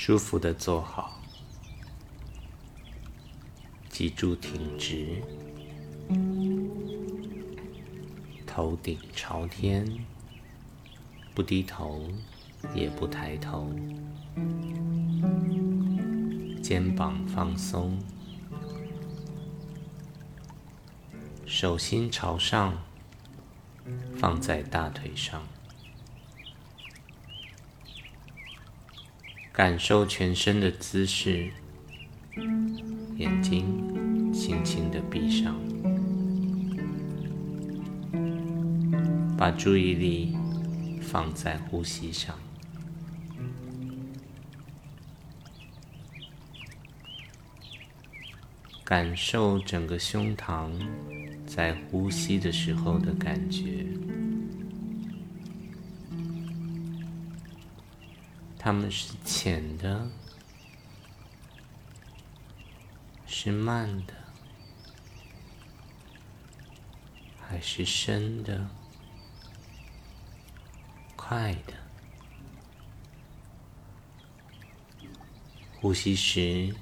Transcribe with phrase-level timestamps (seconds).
[0.00, 1.20] 舒服的坐好，
[3.90, 5.20] 脊柱挺直，
[8.46, 9.84] 头顶朝天，
[11.34, 12.08] 不低头
[12.72, 13.68] 也不抬头，
[16.62, 17.98] 肩膀放松，
[21.44, 22.72] 手心朝上，
[24.16, 25.42] 放在大腿上。
[29.58, 31.50] 感受全身的姿势，
[33.16, 35.56] 眼睛轻轻的闭上，
[39.36, 40.36] 把注意力
[41.02, 42.38] 放在呼吸上，
[48.84, 50.70] 感受整个胸膛
[51.44, 53.84] 在呼吸的时候的感觉。
[58.68, 60.06] 它们是浅的，
[63.26, 64.12] 是慢的，
[67.40, 68.68] 还是深的、
[71.16, 71.72] 快的？
[75.80, 76.74] 呼吸时，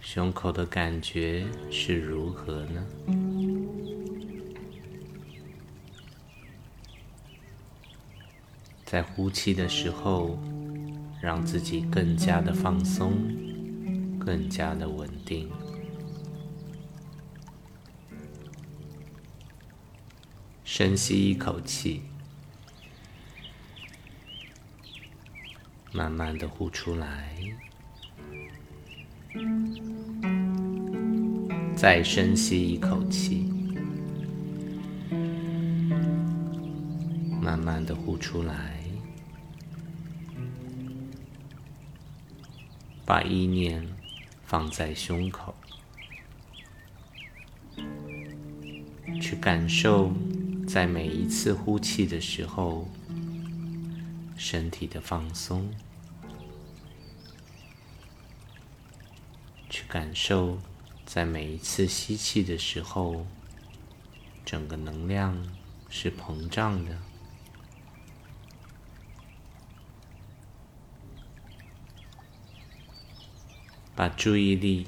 [0.00, 2.86] 胸口的感觉是如何呢？
[8.84, 10.38] 在呼气的时候。
[11.20, 13.12] 让自己更加的放松，
[14.18, 15.50] 更加的稳定。
[20.64, 22.02] 深吸一口气，
[25.92, 27.36] 慢慢的呼出来，
[31.74, 33.50] 再深吸一口气，
[37.42, 38.77] 慢慢的呼出来。
[43.08, 43.88] 把意念
[44.44, 45.54] 放在胸口，
[49.18, 50.12] 去感受
[50.68, 52.86] 在每一次呼气的时候
[54.36, 55.74] 身体的放松，
[59.70, 60.58] 去感受
[61.06, 63.26] 在每一次吸气的时候
[64.44, 65.34] 整个能量
[65.88, 67.07] 是膨胀的。
[73.98, 74.86] 把注意力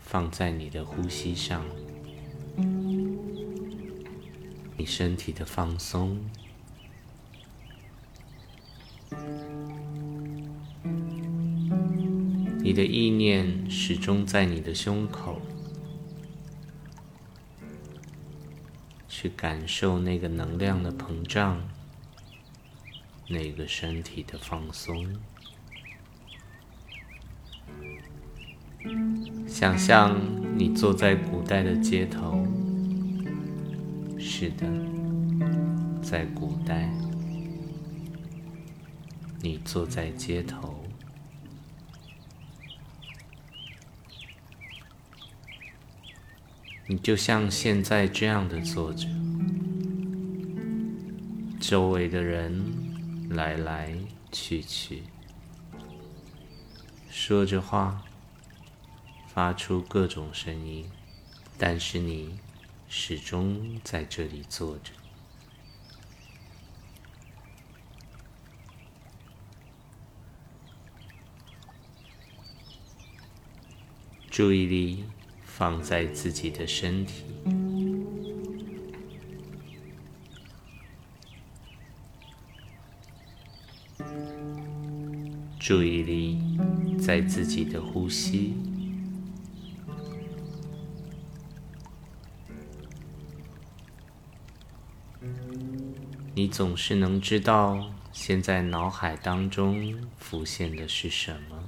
[0.00, 1.64] 放在你的呼吸上，
[4.76, 6.20] 你身体的放松，
[12.58, 15.40] 你的意念始终在你的胸口，
[19.08, 21.66] 去感受那个能量的膨胀，
[23.26, 25.18] 那个身体的放松。
[29.60, 30.18] 想象
[30.56, 32.46] 你坐在古代的街头，
[34.18, 34.66] 是的，
[36.00, 36.90] 在古代，
[39.42, 40.82] 你坐在街头，
[46.86, 49.06] 你就像现在这样的坐着，
[51.60, 53.94] 周围的人来来
[54.32, 55.02] 去去，
[57.10, 58.02] 说着话。
[59.32, 60.90] 发出各种声音，
[61.56, 62.40] 但是你
[62.88, 64.90] 始终在这里坐着，
[74.28, 75.04] 注意力
[75.44, 77.24] 放在自己的身体，
[85.60, 86.42] 注意力
[86.98, 88.69] 在自己的呼吸。
[96.40, 101.62] 你总是能知道现在脑海当中浮现的是什么，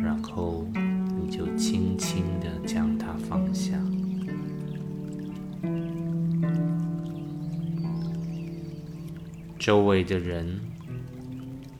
[0.00, 3.76] 然后你就轻轻的将它放下。
[9.58, 10.60] 周围的人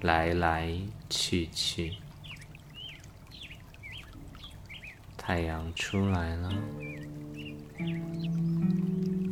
[0.00, 0.76] 来来
[1.08, 1.93] 去去，
[5.16, 6.52] 太阳出来了，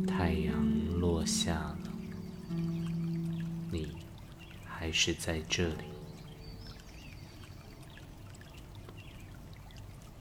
[0.07, 0.62] 太阳。
[1.25, 1.77] 下了，
[3.71, 3.95] 你
[4.65, 5.83] 还是在这里，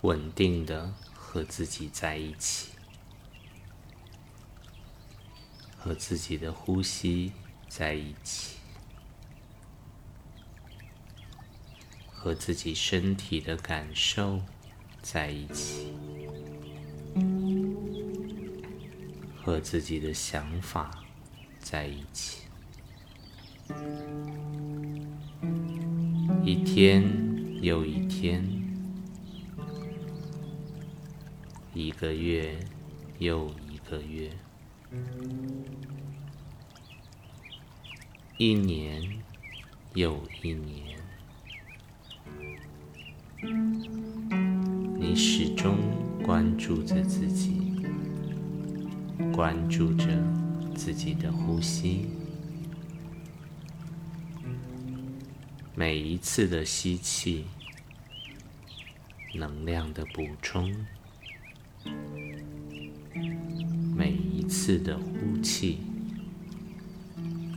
[0.03, 2.73] 稳定的和自己在一起，
[5.77, 7.33] 和自己的呼吸
[7.69, 8.57] 在一起。
[12.11, 14.41] 和自己身体的感受
[15.03, 15.93] 在一起，
[19.45, 20.91] 和自己的想法
[21.59, 22.43] 在一起。
[26.45, 27.03] 一天
[27.61, 28.45] 又一天，
[31.75, 32.59] 一个月
[33.19, 34.31] 又一个月，
[38.37, 39.03] 一年
[39.95, 40.97] 又一年。
[44.99, 45.77] 你始终
[46.23, 47.62] 关注着自己，
[49.31, 50.07] 关注着
[50.75, 52.09] 自己的呼吸。
[55.75, 57.47] 每一次的吸气，
[59.35, 60.71] 能量的补充；
[63.97, 65.79] 每一次的呼气，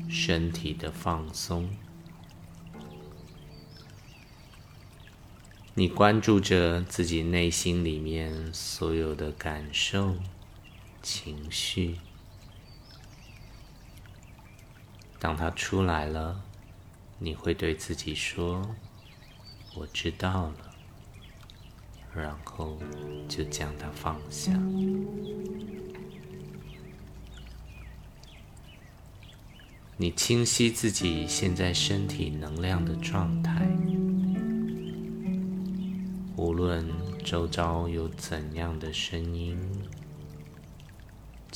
[0.09, 1.69] 身体的放松。
[5.73, 10.15] 你关注着自己内心里面所有的感受、
[11.05, 11.99] 情绪，
[15.19, 16.41] 当它出来了，
[17.19, 18.75] 你会对自己说
[19.77, 20.55] ：“我知道了。”
[22.11, 22.79] 然后
[23.29, 24.51] 就将它放下。
[29.97, 33.67] 你清晰自己现在身体能量的状态。
[36.35, 36.89] 无论
[37.23, 39.57] 周遭有怎样的声音，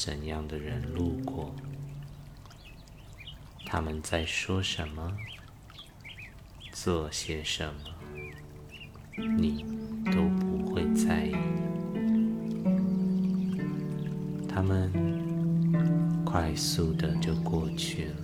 [0.01, 1.54] 怎样的人路过，
[3.66, 5.18] 他们在说什么，
[6.72, 7.81] 做些什么，
[9.38, 9.66] 你
[10.06, 11.36] 都不会在意。
[14.48, 14.90] 他们
[16.24, 18.16] 快速的就过去了，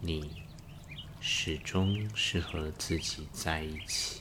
[0.00, 0.42] 你。
[1.26, 4.20] 始终是和自己在一起，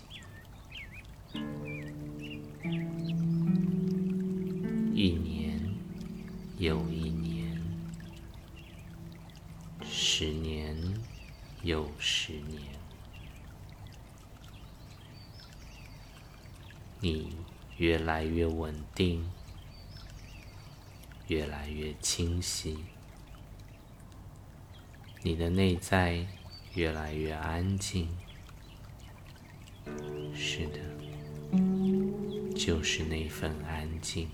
[5.04, 5.60] 一年
[6.58, 7.62] 又一年，
[9.84, 10.78] 十年
[11.62, 12.62] 又十年，
[17.02, 17.36] 你
[17.76, 19.30] 越来越稳定，
[21.28, 22.78] 越来越清晰，
[25.22, 26.26] 你的内在。
[26.76, 28.10] 越来越安静，
[30.34, 30.80] 是的，
[32.56, 34.28] 就是那份安静，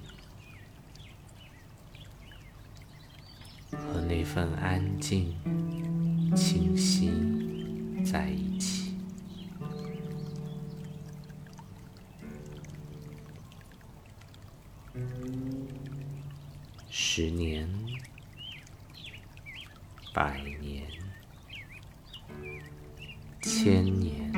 [3.79, 5.33] 和那份安静、
[6.35, 7.11] 清晰
[8.03, 8.93] 在一起。
[16.89, 17.67] 十年，
[20.13, 20.87] 百年。
[23.41, 24.31] 千年，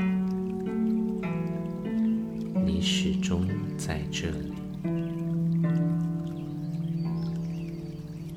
[2.65, 3.47] 你始终
[3.77, 4.60] 在这里。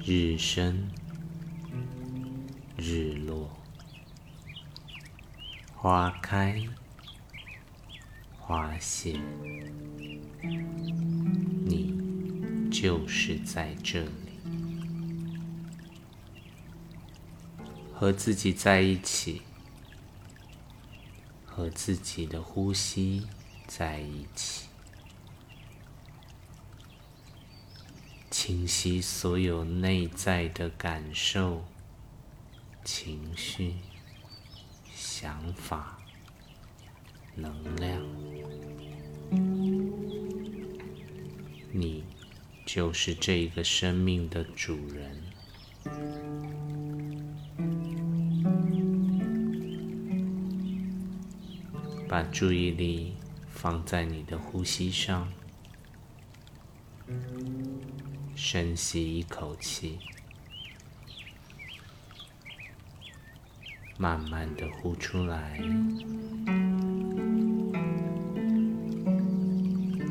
[0.07, 0.91] 日升，
[2.77, 3.51] 日落，
[5.75, 6.63] 花开，
[8.39, 9.19] 花谢，
[11.65, 11.99] 你
[12.71, 14.11] 就是在这里，
[17.95, 19.41] 和自己在一起。
[21.47, 23.29] 和自己的呼吸
[23.69, 24.67] 在一起，
[28.47, 31.65] 清晰所有内在的感受、
[32.85, 33.77] 情绪、
[34.95, 35.99] 想法、
[37.35, 38.03] 能量。
[41.73, 42.05] 你
[42.67, 45.23] 就是这个生命的主人。
[52.07, 53.15] 把注意力
[53.49, 55.33] 放在你的呼吸上，
[58.37, 59.99] 深吸一口气，
[63.97, 65.61] 慢慢的呼出来，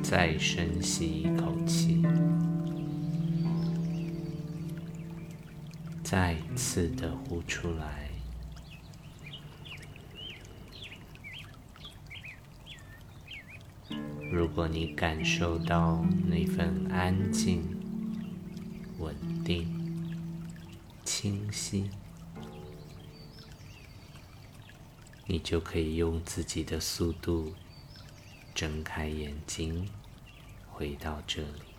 [0.01, 2.01] 再深吸一口气，
[6.03, 8.09] 再次的呼出来。
[14.31, 17.72] 如果你感受到那份安静、
[19.03, 19.67] 稳定、
[21.03, 21.89] 清晰，
[25.25, 27.53] 你就可以用自己的速度
[28.55, 29.89] 睁开眼睛，
[30.71, 31.72] 回到这里。